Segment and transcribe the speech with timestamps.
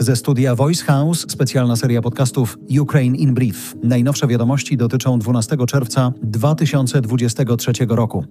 [0.00, 3.74] Ze studia Voice House specjalna seria podcastów Ukraine in Brief.
[3.82, 8.24] Najnowsze wiadomości dotyczą 12 czerwca 2023 roku.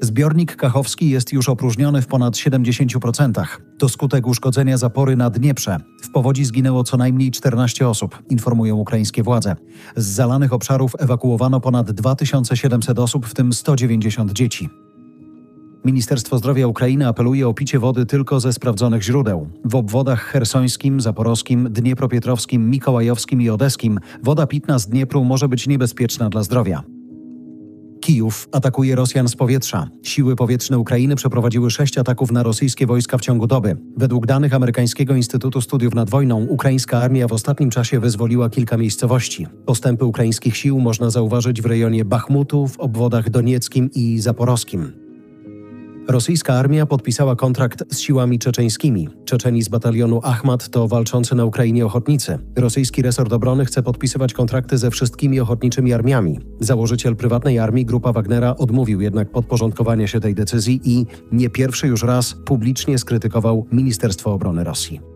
[0.00, 3.46] Zbiornik kachowski jest już opróżniony w ponad 70%.
[3.78, 5.76] To skutek uszkodzenia zapory na Dnieprze.
[6.02, 9.56] W powodzi zginęło co najmniej 14 osób, informują ukraińskie władze.
[9.96, 14.68] Z zalanych obszarów ewakuowano ponad 2700 osób, w tym 190 dzieci.
[15.84, 19.48] Ministerstwo Zdrowia Ukrainy apeluje o picie wody tylko ze sprawdzonych źródeł.
[19.64, 26.28] W obwodach hersońskim, zaporowskim, dniepropietrowskim, mikołajowskim i odeskim woda pitna z Dniepru może być niebezpieczna
[26.28, 26.82] dla zdrowia.
[28.00, 29.88] Kijów atakuje Rosjan z powietrza.
[30.02, 33.76] Siły powietrzne Ukrainy przeprowadziły sześć ataków na rosyjskie wojska w ciągu doby.
[33.96, 39.46] Według danych amerykańskiego Instytutu Studiów nad Wojną, ukraińska armia w ostatnim czasie wyzwoliła kilka miejscowości.
[39.66, 45.01] Postępy ukraińskich sił można zauważyć w rejonie Bachmutu, w obwodach donieckim i zaporowskim.
[46.08, 49.08] Rosyjska armia podpisała kontrakt z siłami czeczeńskimi.
[49.24, 52.38] Czeczeni z batalionu Ahmad to walczący na Ukrainie ochotnicy.
[52.56, 56.38] Rosyjski resort obrony chce podpisywać kontrakty ze wszystkimi ochotniczymi armiami.
[56.60, 62.02] Założyciel prywatnej armii, grupa Wagnera, odmówił jednak podporządkowania się tej decyzji i nie pierwszy już
[62.02, 65.11] raz publicznie skrytykował Ministerstwo Obrony Rosji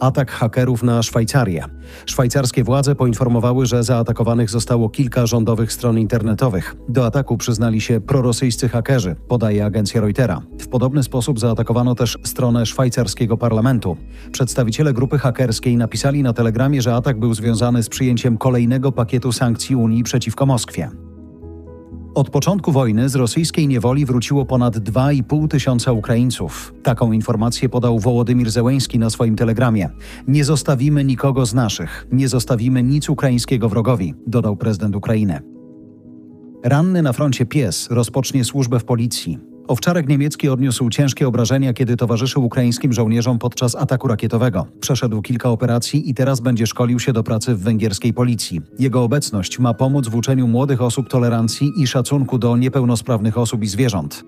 [0.00, 1.64] atak hakerów na Szwajcarię.
[2.06, 6.76] Szwajcarskie władze poinformowały, że zaatakowanych zostało kilka rządowych stron internetowych.
[6.88, 10.42] Do ataku przyznali się prorosyjscy hakerzy, podaje agencja Reutera.
[10.60, 13.96] W podobny sposób zaatakowano też stronę szwajcarskiego parlamentu.
[14.32, 19.76] Przedstawiciele grupy hakerskiej napisali na telegramie, że atak był związany z przyjęciem kolejnego pakietu sankcji
[19.76, 21.05] Unii przeciwko Moskwie.
[22.16, 26.74] Od początku wojny z rosyjskiej niewoli wróciło ponad 2,5 tysiąca Ukraińców.
[26.82, 29.90] Taką informację podał Wołodymir Zełęński na swoim telegramie.
[30.28, 35.40] Nie zostawimy nikogo z naszych, nie zostawimy nic ukraińskiego wrogowi, dodał prezydent Ukrainy.
[36.64, 39.38] Ranny na froncie pies rozpocznie służbę w policji.
[39.68, 44.66] Owczarek niemiecki odniósł ciężkie obrażenia, kiedy towarzyszył ukraińskim żołnierzom podczas ataku rakietowego.
[44.80, 48.60] Przeszedł kilka operacji i teraz będzie szkolił się do pracy w węgierskiej policji.
[48.78, 53.66] Jego obecność ma pomóc w uczeniu młodych osób tolerancji i szacunku do niepełnosprawnych osób i
[53.66, 54.24] zwierząt.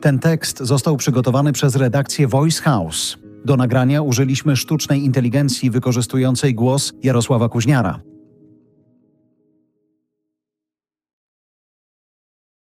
[0.00, 3.18] Ten tekst został przygotowany przez redakcję Voice House.
[3.44, 8.00] Do nagrania użyliśmy sztucznej inteligencji wykorzystującej głos Jarosława Kuźniara.